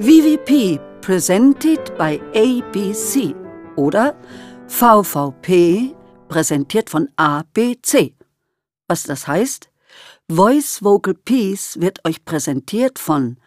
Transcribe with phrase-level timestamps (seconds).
[0.00, 3.34] VVP presented by ABC
[3.74, 4.14] oder
[4.68, 5.92] VVP
[6.28, 8.14] präsentiert von ABC.
[8.86, 9.68] Was das heißt?
[10.30, 13.38] Voice Vocal Piece wird euch präsentiert von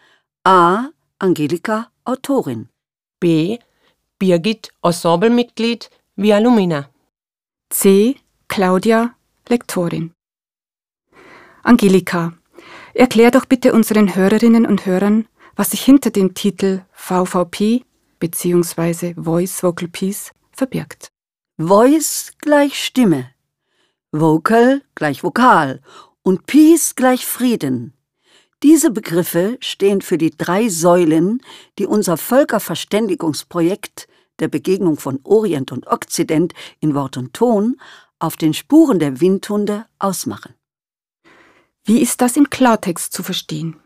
[0.43, 0.89] A.
[1.19, 2.67] Angelika, Autorin.
[3.21, 3.57] B.
[4.19, 6.89] Birgit, Ensemblemitglied, Via Lumina.
[7.69, 8.17] C.
[8.49, 9.15] Claudia,
[9.47, 10.11] Lektorin.
[11.63, 12.33] Angelika,
[12.93, 17.83] erklär doch bitte unseren Hörerinnen und Hörern, was sich hinter dem Titel VVP
[18.19, 19.15] bzw.
[19.17, 21.11] Voice Vocal Piece verbirgt.
[21.57, 23.29] Voice gleich Stimme,
[24.11, 25.81] Vocal gleich Vokal
[26.23, 27.93] und Peace gleich Frieden.
[28.63, 31.41] Diese Begriffe stehen für die drei Säulen,
[31.79, 34.07] die unser Völkerverständigungsprojekt
[34.39, 37.79] der Begegnung von Orient und Okzident in Wort und Ton
[38.19, 40.53] auf den Spuren der Windhunde ausmachen.
[41.83, 43.79] Wie ist das im Klartext zu verstehen?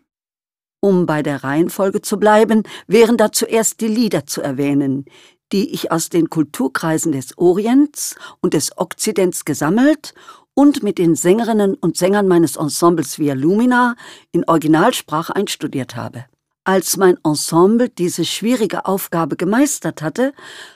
[0.86, 5.06] Um bei der Reihenfolge zu bleiben, wären da zuerst die Lieder zu erwähnen,
[5.52, 10.14] die ich aus den Kulturkreisen des Orients und des Okzidents gesammelt
[10.54, 13.96] und mit den Sängerinnen und Sängern meines Ensembles Via Lumina
[14.32, 16.26] in Originalsprache einstudiert habe.
[16.66, 20.34] Als mein Ensemble diese schwierige Aufgabe gemeistert hatte,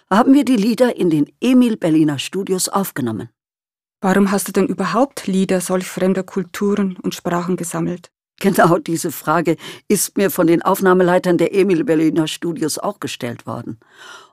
[0.09, 3.29] haben wir die Lieder in den Emil Berliner Studios aufgenommen.
[4.01, 8.09] Warum hast du denn überhaupt Lieder solch fremder Kulturen und Sprachen gesammelt?
[8.41, 13.79] Genau diese Frage ist mir von den Aufnahmeleitern der Emil Berliner Studios auch gestellt worden.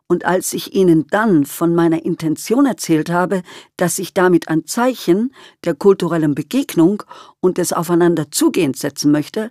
[0.09, 3.43] Und als ich ihnen dann von meiner Intention erzählt habe,
[3.77, 5.35] dass ich damit ein Zeichen
[5.65, 7.03] der kulturellen Begegnung
[7.41, 9.51] und des Aufeinanderzugehens setzen möchte,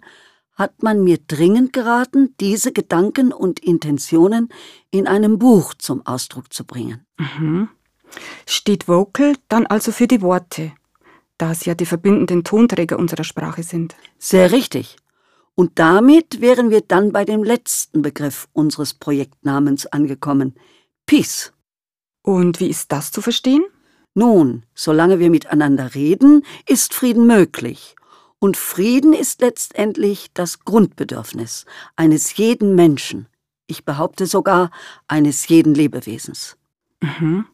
[0.53, 4.47] hat man mir dringend geraten, diese Gedanken und Intentionen
[4.89, 7.05] in einem Buch zum Ausdruck zu bringen.
[7.17, 7.67] Mhm.
[8.47, 10.71] Steht Vocal dann also für die Worte,
[11.37, 13.95] da sie ja die verbindenden Tonträger unserer Sprache sind.
[14.17, 14.97] Sehr richtig.
[15.55, 20.55] Und damit wären wir dann bei dem letzten Begriff unseres Projektnamens angekommen.
[21.05, 21.53] Peace.
[22.21, 23.63] Und wie ist das zu verstehen?
[24.13, 27.95] Nun, solange wir miteinander reden, ist Frieden möglich.
[28.39, 31.65] Und Frieden ist letztendlich das Grundbedürfnis
[31.95, 33.27] eines jeden Menschen.
[33.67, 34.71] Ich behaupte sogar
[35.07, 36.57] eines jeden Lebewesens.
[37.01, 37.45] Mhm.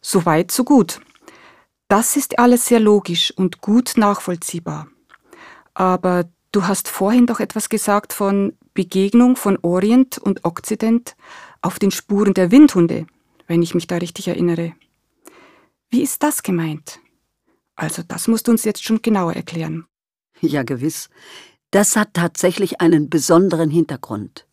[0.00, 1.00] So weit, so gut.
[1.88, 4.88] Das ist alles sehr logisch und gut nachvollziehbar.
[5.72, 11.16] Aber du hast vorhin doch etwas gesagt von Begegnung von Orient und Okzident
[11.62, 13.06] auf den Spuren der Windhunde,
[13.46, 14.74] wenn ich mich da richtig erinnere.
[15.90, 17.00] Wie ist das gemeint?
[17.74, 19.86] Also das musst du uns jetzt schon genauer erklären.
[20.40, 21.08] Ja, gewiss.
[21.70, 24.47] Das hat tatsächlich einen besonderen Hintergrund.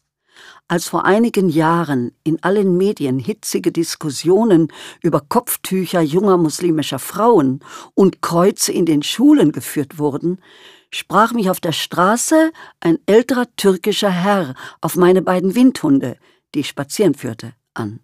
[0.67, 4.69] Als vor einigen Jahren in allen Medien hitzige Diskussionen
[5.03, 7.59] über Kopftücher junger muslimischer Frauen
[7.93, 10.41] und Kreuze in den Schulen geführt wurden,
[10.89, 16.17] sprach mich auf der Straße ein älterer türkischer Herr auf meine beiden Windhunde,
[16.55, 17.99] die ich spazieren führte, an.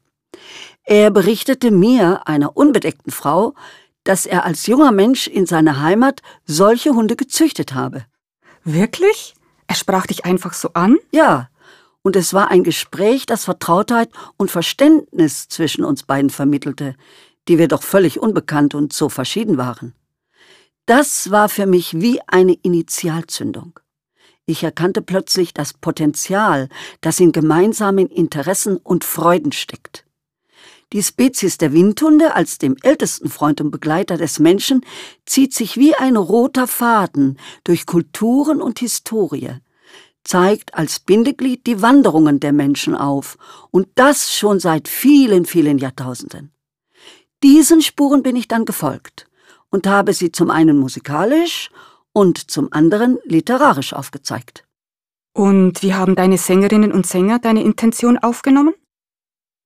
[0.83, 3.55] Er berichtete mir, einer unbedeckten Frau,
[4.03, 8.05] dass er als junger Mensch in seiner Heimat solche Hunde gezüchtet habe.
[8.63, 9.33] Wirklich?
[9.65, 10.97] Er sprach dich einfach so an?
[11.11, 11.49] Ja,
[12.03, 16.95] und es war ein Gespräch, das Vertrautheit und Verständnis zwischen uns beiden vermittelte,
[17.47, 19.93] die wir doch völlig unbekannt und so verschieden waren.
[20.85, 23.79] Das war für mich wie eine Initialzündung.
[24.45, 26.67] Ich erkannte plötzlich das Potenzial,
[26.99, 30.05] das in gemeinsamen Interessen und Freuden steckt.
[30.93, 34.85] Die Spezies der Windhunde als dem ältesten Freund und Begleiter des Menschen
[35.25, 39.61] zieht sich wie ein roter Faden durch Kulturen und Historie,
[40.23, 43.37] zeigt als Bindeglied die Wanderungen der Menschen auf,
[43.71, 46.51] und das schon seit vielen, vielen Jahrtausenden.
[47.43, 49.27] Diesen Spuren bin ich dann gefolgt
[49.69, 51.71] und habe sie zum einen musikalisch
[52.13, 54.65] und zum anderen literarisch aufgezeigt.
[55.33, 58.73] Und wie haben deine Sängerinnen und Sänger deine Intention aufgenommen?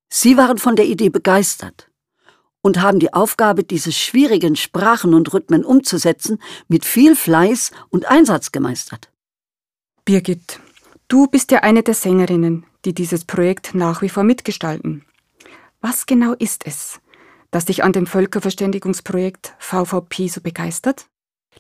[0.10, 1.90] Sie waren von der Idee begeistert
[2.62, 8.52] und haben die Aufgabe, diese schwierigen Sprachen und Rhythmen umzusetzen, mit viel Fleiß und Einsatz
[8.52, 9.12] gemeistert.
[10.06, 10.60] Birgit,
[11.08, 15.04] du bist ja eine der Sängerinnen, die dieses Projekt nach wie vor mitgestalten.
[15.82, 17.02] Was genau ist es,
[17.50, 21.08] das dich an dem Völkerverständigungsprojekt VVP so begeistert?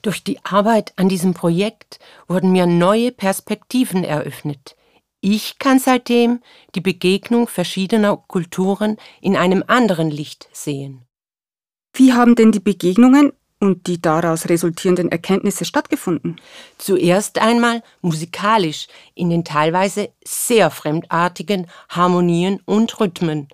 [0.04, 1.98] Durch die Arbeit an diesem Projekt
[2.28, 4.76] wurden mir neue Perspektiven eröffnet.
[5.22, 6.40] Ich kann seitdem
[6.76, 11.08] die Begegnung verschiedener Kulturen in einem anderen Licht sehen.
[11.94, 13.34] Wie haben denn die Begegnungen
[13.66, 16.40] und die daraus resultierenden Erkenntnisse stattgefunden?
[16.78, 23.48] Zuerst einmal musikalisch in den teilweise sehr fremdartigen Harmonien und Rhythmen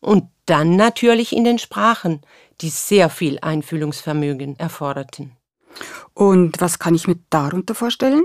[0.00, 2.20] und dann natürlich in den Sprachen,
[2.60, 5.32] die sehr viel Einfühlungsvermögen erforderten.
[6.12, 8.24] Und was kann ich mir darunter vorstellen?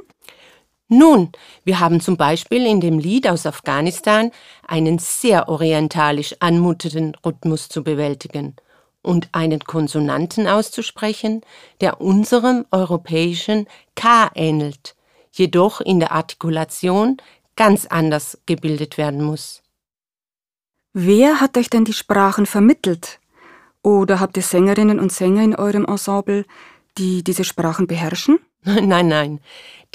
[0.90, 1.32] Nun,
[1.64, 4.32] wir haben zum Beispiel in dem Lied aus Afghanistan
[4.68, 8.56] einen sehr orientalisch anmutenden Rhythmus zu bewältigen
[9.02, 11.42] und einen Konsonanten auszusprechen,
[11.82, 14.96] der unserem europäischen K ähnelt,
[15.32, 17.18] jedoch in der Artikulation
[17.56, 19.62] ganz anders gebildet werden muss.
[20.94, 23.20] Wer hat euch denn die Sprachen vermittelt?
[23.84, 26.46] Oder habt ihr Sängerinnen und Sänger in eurem Ensemble,
[26.98, 28.40] die diese Sprachen beherrschen?
[28.64, 29.40] Nein, nein.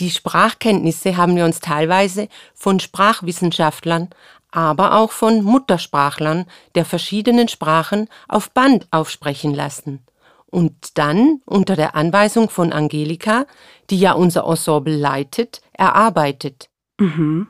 [0.00, 4.08] Die Sprachkenntnisse haben wir uns teilweise von Sprachwissenschaftlern,
[4.54, 6.46] aber auch von Muttersprachlern
[6.76, 10.06] der verschiedenen Sprachen auf Band aufsprechen lassen.
[10.46, 13.46] Und dann, unter der Anweisung von Angelika,
[13.90, 16.68] die ja unser Ensemble leitet, erarbeitet.
[17.00, 17.48] Mhm.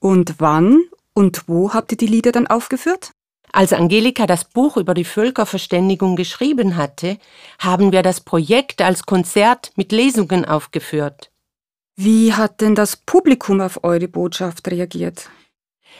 [0.00, 0.82] Und wann
[1.14, 3.12] und wo habt ihr die Lieder dann aufgeführt?
[3.52, 7.18] Als Angelika das Buch über die Völkerverständigung geschrieben hatte,
[7.60, 11.30] haben wir das Projekt als Konzert mit Lesungen aufgeführt.
[11.94, 15.30] Wie hat denn das Publikum auf eure Botschaft reagiert?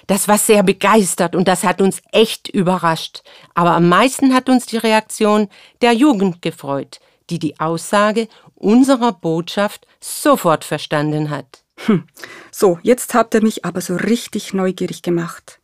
[0.06, 3.22] Das war sehr begeistert und das hat uns echt überrascht.
[3.54, 5.48] Aber am meisten hat uns die Reaktion
[5.80, 7.00] der Jugend gefreut,
[7.30, 11.64] die die Aussage unserer Botschaft sofort verstanden hat.
[11.86, 12.04] Hm.
[12.50, 15.60] So, jetzt habt ihr mich aber so richtig neugierig gemacht.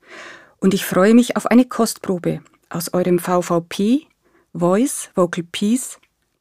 [0.58, 4.06] Und ich freue mich auf eine Kostprobe aus eurem VVP
[4.55, 5.99] Voice Vocal Peace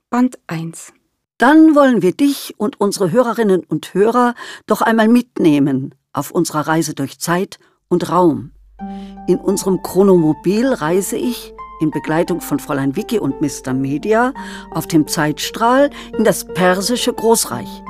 [0.09, 0.93] Band 1.
[1.37, 4.35] Dann wollen wir dich und unsere Hörerinnen und Hörer
[4.67, 7.57] doch einmal mitnehmen auf unserer Reise durch Zeit
[7.91, 8.53] und Raum.
[9.27, 13.73] In unserem Chronomobil reise ich in Begleitung von Fräulein Vicky und Mr.
[13.73, 14.33] Media
[14.71, 17.83] auf dem Zeitstrahl in das persische Großreich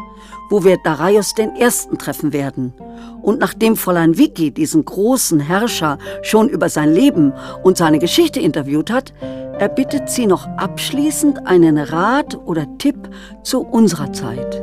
[0.52, 2.74] wo wir Darius den Ersten treffen werden.
[3.22, 7.34] Und nachdem Fräulein Vicky diesen großen Herrscher schon über sein Leben
[7.64, 9.14] und seine Geschichte interviewt hat,
[9.58, 13.10] erbittet sie noch abschließend einen Rat oder Tipp
[13.44, 14.62] zu unserer Zeit.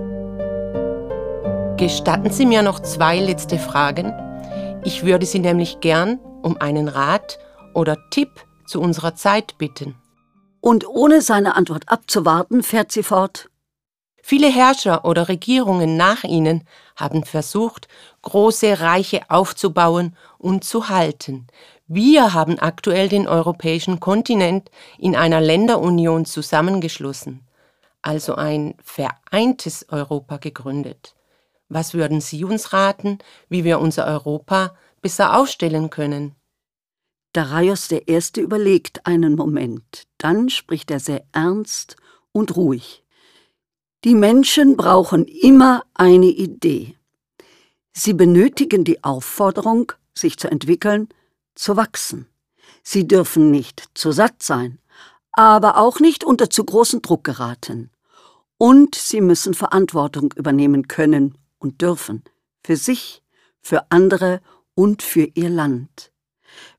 [1.79, 4.13] Gestatten Sie mir noch zwei letzte Fragen?
[4.85, 7.39] Ich würde Sie nämlich gern um einen Rat
[7.75, 8.31] oder Tipp
[8.67, 9.97] zu unserer Zeit bitten.
[10.61, 13.49] Und ohne seine Antwort abzuwarten, fährt sie fort.
[14.23, 16.65] Viele Herrscher oder Regierungen nach ihnen
[16.97, 17.89] haben versucht,
[18.23, 21.47] große Reiche aufzubauen und zu halten.
[21.87, 27.47] Wir haben aktuell den europäischen Kontinent in einer Länderunion zusammengeschlossen,
[28.03, 31.18] also ein vereintes Europa gegründet.
[31.69, 33.19] Was würden Sie uns raten,
[33.49, 36.35] wie wir unser Europa besser aufstellen können?
[37.33, 41.97] Darius der Erste überlegt einen Moment, dann spricht er sehr ernst
[42.33, 43.05] und ruhig.
[44.05, 46.97] Die Menschen brauchen immer eine Idee.
[47.93, 51.09] Sie benötigen die Aufforderung, sich zu entwickeln,
[51.55, 52.27] zu wachsen.
[52.83, 54.79] Sie dürfen nicht zu satt sein,
[55.33, 57.91] aber auch nicht unter zu großen Druck geraten.
[58.57, 62.25] Und sie müssen Verantwortung übernehmen können und dürfen,
[62.65, 63.23] für sich,
[63.61, 64.41] für andere
[64.75, 66.13] und für ihr Land.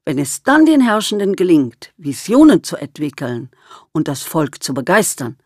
[0.06, 3.52] Wenn es dann den Herrschenden gelingt, Visionen zu entwickeln
[3.92, 5.38] und das Volk zu begeistern,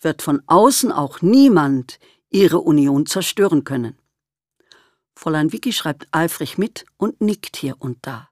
[0.00, 1.98] wird von außen auch niemand
[2.30, 3.98] ihre Union zerstören können.
[5.16, 8.28] Fräulein Vicky schreibt eifrig mit und nickt hier und da.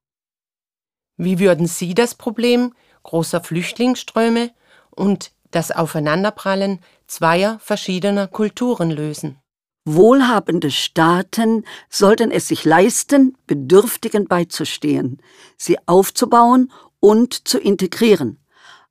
[1.17, 2.75] Wie würden Sie das Problem
[3.05, 4.53] großer Flüchtlingsströme
[4.91, 9.42] und das Aufeinanderprallen zweier verschiedener Kulturen lösen?
[9.85, 15.21] Wohlhabende Staaten sollten es sich leisten, Bedürftigen beizustehen,
[15.57, 18.39] sie aufzubauen und zu integrieren,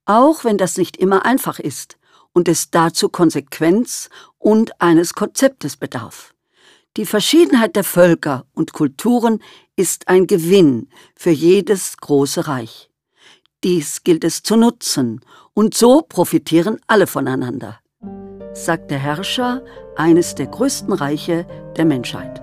[0.06, 1.98] auch wenn das nicht immer einfach ist,
[2.34, 6.34] und es dazu Konsequenz und eines Konzeptes bedarf.
[6.98, 9.42] Die Verschiedenheit der Völker und Kulturen
[9.78, 12.90] ist ein Gewinn für jedes große Reich.
[13.64, 15.22] Dies gilt es zu nutzen,
[15.54, 17.80] und so profitieren alle voneinander,
[18.54, 19.62] sagt der Herrscher
[19.96, 21.46] eines der größten Reiche
[21.78, 22.42] der Menschheit.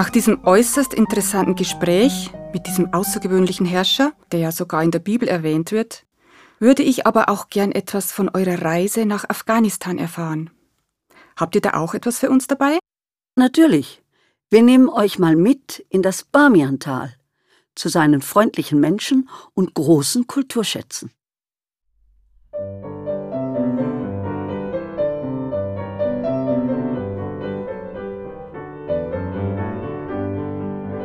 [0.00, 5.28] Nach diesem äußerst interessanten Gespräch mit diesem außergewöhnlichen Herrscher, der ja sogar in der Bibel
[5.28, 6.06] erwähnt wird,
[6.60, 10.50] würde ich aber auch gern etwas von eurer Reise nach Afghanistan erfahren.
[11.36, 12.78] Habt ihr da auch etwas für uns dabei?
[13.34, 14.02] Natürlich.
[14.50, 17.16] Wir nehmen euch mal mit in das Bamiantal,
[17.74, 21.10] zu seinen freundlichen Menschen und großen Kulturschätzen.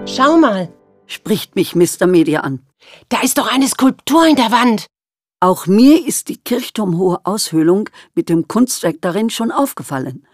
[0.07, 0.73] Schau mal,
[1.07, 2.07] spricht mich Mr.
[2.07, 2.65] Media an.
[3.09, 4.87] Da ist doch eine Skulptur in der Wand.
[5.39, 10.25] Auch mir ist die kirchturmhohe Aushöhlung mit dem Kunstwerk darin schon aufgefallen.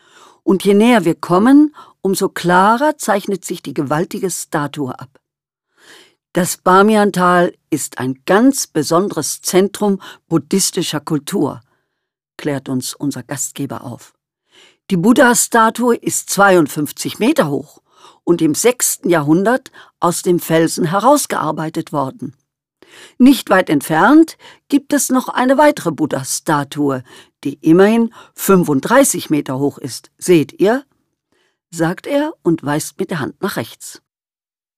[0.44, 5.20] Und je näher wir kommen, umso klarer zeichnet sich die gewaltige Statue ab.
[6.34, 11.62] Das Bamiantal ist ein ganz besonderes Zentrum buddhistischer Kultur,
[12.38, 14.14] klärt uns unser Gastgeber auf.
[14.90, 17.82] Die Buddha-Statue ist 52 Meter hoch
[18.24, 19.02] und im 6.
[19.06, 22.36] Jahrhundert aus dem Felsen herausgearbeitet worden.
[23.18, 24.38] Nicht weit entfernt
[24.70, 27.04] gibt es noch eine weitere Buddha-Statue,
[27.44, 30.12] die immerhin 35 Meter hoch ist.
[30.18, 30.86] Seht ihr?
[31.70, 34.02] sagt er und weist mit der Hand nach rechts.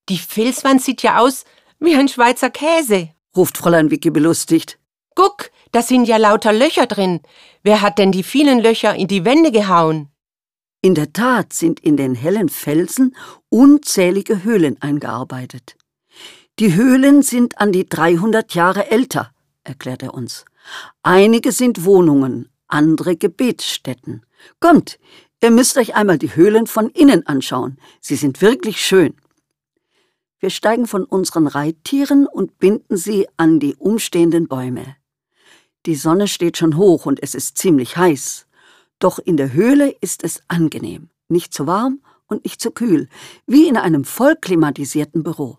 [0.10, 1.46] Die Felswand sieht ja aus
[1.80, 4.80] wie ein Schweizer Käse, ruft Fräulein Vicky belustigt.
[5.16, 7.22] Guck, da sind ja lauter Löcher drin.
[7.64, 10.10] Wer hat denn die vielen Löcher in die Wände gehauen?
[10.82, 13.16] In der Tat sind in den hellen Felsen
[13.50, 15.78] unzählige Höhlen eingearbeitet.
[16.60, 19.32] Die Höhlen sind an die 300 Jahre älter,
[19.64, 20.46] erklärt er uns.
[21.02, 24.24] Einige sind Wohnungen, andere Gebetsstätten.
[24.60, 25.00] Kommt,
[25.42, 27.80] ihr müsst euch einmal die Höhlen von innen anschauen.
[28.02, 29.16] Sie sind wirklich schön.
[30.40, 34.96] Wir steigen von unseren Reittieren und binden sie an die umstehenden Bäume.
[35.88, 38.46] Die Sonne steht schon hoch und es ist ziemlich heiß.
[39.00, 43.10] Doch in der Höhle ist es angenehm, nicht zu warm und nicht zu kühl,
[43.48, 45.58] wie in einem voll klimatisierten Büro.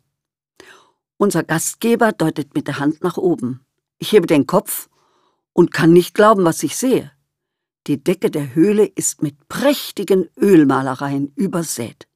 [1.16, 3.64] Unser Gastgeber deutet mit der Hand nach oben.
[3.98, 4.88] Ich hebe den Kopf
[5.52, 7.12] und kann nicht glauben, was ich sehe.
[7.86, 12.08] Die Decke der Höhle ist mit prächtigen Ölmalereien übersät.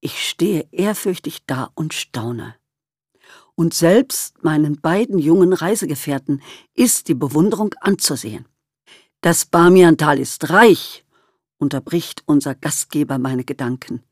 [0.00, 2.54] Ich stehe ehrfürchtig da und staune.
[3.54, 6.42] Und selbst meinen beiden jungen Reisegefährten
[6.74, 8.46] ist die Bewunderung anzusehen.
[9.22, 11.04] Das Bamiantal ist reich,
[11.56, 14.02] unterbricht unser Gastgeber meine Gedanken.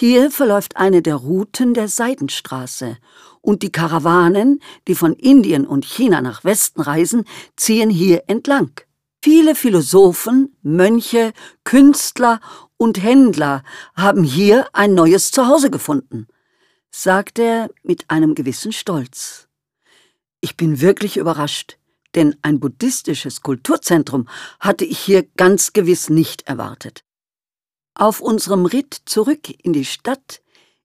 [0.00, 2.98] Hier verläuft eine der Routen der Seidenstraße,
[3.40, 7.24] und die Karawanen, die von Indien und China nach Westen reisen,
[7.56, 8.70] ziehen hier entlang.
[9.24, 11.32] Viele Philosophen, Mönche,
[11.64, 12.40] Künstler
[12.76, 13.64] und Händler
[13.96, 16.28] haben hier ein neues Zuhause gefunden,
[16.92, 19.48] sagt er mit einem gewissen Stolz.
[20.40, 21.76] Ich bin wirklich überrascht,
[22.14, 24.28] denn ein buddhistisches Kulturzentrum
[24.60, 27.02] hatte ich hier ganz gewiss nicht erwartet.
[27.98, 30.40] Auf unserem Ritt zurück in die Stadt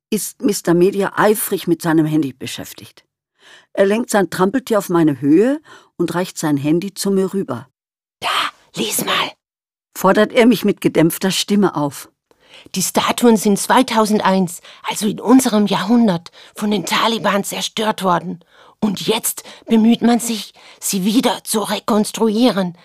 [0.10, 0.74] ist Mr.
[0.74, 3.06] Media eifrig mit seinem Handy beschäftigt.
[3.72, 5.62] Er lenkt sein Trampeltier auf meine Höhe
[5.96, 7.68] und reicht sein Handy zu mir rüber.
[8.20, 8.30] Da,
[8.76, 9.32] lies mal,
[9.96, 12.10] fordert er mich mit gedämpfter Stimme auf.
[12.74, 18.44] Die Statuen sind 2001, also in unserem Jahrhundert, von den Taliban zerstört worden.
[18.80, 22.76] Und jetzt bemüht man sich, sie wieder zu rekonstruieren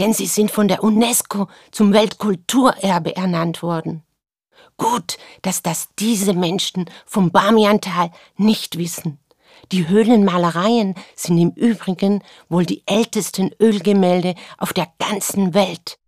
[0.00, 4.02] denn sie sind von der UNESCO zum Weltkulturerbe ernannt worden.
[4.78, 9.18] Gut, dass das diese Menschen vom Bamiantal nicht wissen.
[9.72, 15.98] Die Höhlenmalereien sind im Übrigen wohl die ältesten Ölgemälde auf der ganzen Welt.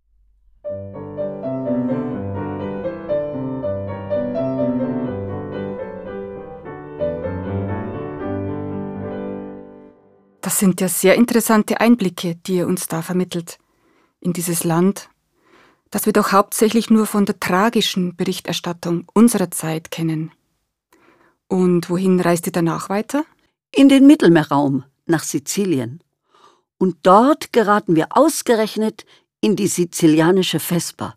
[10.41, 13.59] Das sind ja sehr interessante Einblicke, die ihr uns da vermittelt
[14.23, 15.09] in dieses Land,
[15.91, 20.31] das wir doch hauptsächlich nur von der tragischen Berichterstattung unserer Zeit kennen.
[21.47, 23.25] Und wohin reist ihr danach weiter?
[23.71, 26.01] In den Mittelmeerraum, nach Sizilien.
[26.77, 29.05] Und dort geraten wir ausgerechnet
[29.41, 31.15] in die sizilianische Vespa,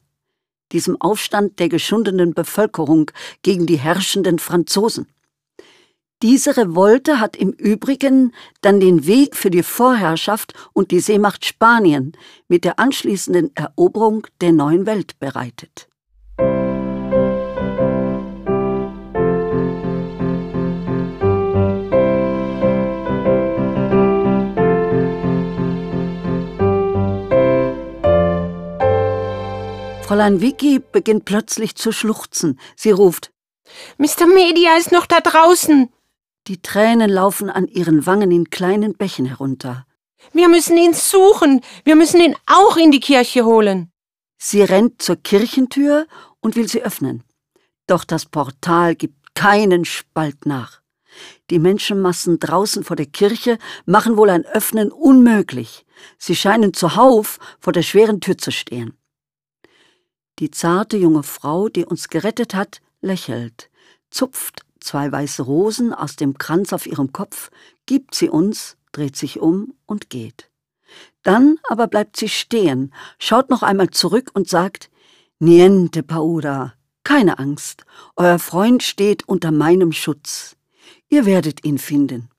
[0.73, 3.11] diesem Aufstand der geschundenen Bevölkerung
[3.43, 5.07] gegen die herrschenden Franzosen.
[6.23, 8.33] Diese Revolte hat im Übrigen
[8.63, 12.13] dann den Weg für die Vorherrschaft und die Seemacht Spanien
[12.49, 15.89] mit der anschließenden Eroberung der neuen Welt bereitet.
[30.01, 32.59] Fräulein Vicky beginnt plötzlich zu schluchzen.
[32.75, 33.33] Sie ruft
[33.99, 34.27] Mr.
[34.27, 35.91] Media ist noch da draußen.
[36.49, 39.85] Die Tränen laufen an ihren Wangen in kleinen Bächen herunter.
[40.33, 41.61] Wir müssen ihn suchen.
[41.85, 43.91] Wir müssen ihn auch in die Kirche holen.
[44.39, 46.07] Sie rennt zur Kirchentür
[46.41, 47.25] und will sie öffnen.
[47.87, 50.83] Doch das Portal gibt keinen Spalt nach.
[51.51, 55.85] Die Menschenmassen draußen vor der Kirche machen wohl ein Öffnen unmöglich.
[56.19, 58.97] Sie scheinen zuhauf vor der schweren Tür zu stehen.
[60.39, 63.71] Die zarte junge Frau, die uns gerettet hat, lächelt,
[64.11, 67.51] zupft zwei weiße Rosen aus dem Kranz auf ihrem Kopf,
[67.85, 70.51] gibt sie uns, dreht sich um und geht.
[71.23, 74.91] Dann aber bleibt sie stehen, schaut noch einmal zurück und sagt,
[75.39, 76.73] Niente paura,
[77.05, 77.85] keine Angst,
[78.17, 80.57] euer Freund steht unter meinem Schutz.
[81.09, 82.31] Ihr werdet ihn finden.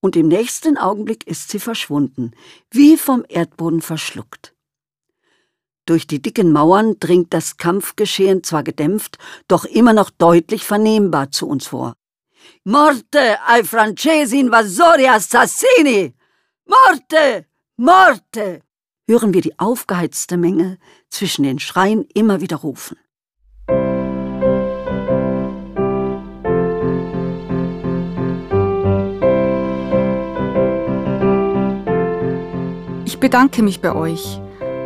[0.00, 2.32] Und im nächsten Augenblick ist sie verschwunden,
[2.70, 4.54] wie vom Erdboden verschluckt.
[5.88, 9.16] Durch die dicken Mauern dringt das Kampfgeschehen zwar gedämpft,
[9.48, 11.94] doch immer noch deutlich vernehmbar zu uns vor.
[12.64, 16.14] Morte ai francesi invasori assassini!
[16.66, 17.46] Morte!
[17.78, 18.60] Morte!
[19.08, 20.76] hören wir die aufgeheizte Menge
[21.08, 22.98] zwischen den Schreien immer wieder rufen.
[33.06, 34.38] Ich bedanke mich bei euch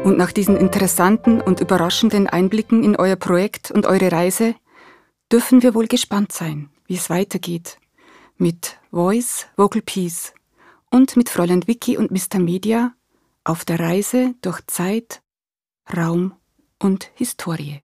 [0.05, 4.55] und nach diesen interessanten und überraschenden Einblicken in euer Projekt und eure Reise
[5.31, 7.79] dürfen wir wohl gespannt sein, wie es weitergeht
[8.37, 10.35] mit Voice Vocal Peace
[10.91, 12.41] und mit Fräulein Vicky und Mr.
[12.41, 12.95] Media
[13.45, 15.23] auf der Reise durch Zeit,
[15.97, 16.35] Raum
[16.79, 17.81] und Historie.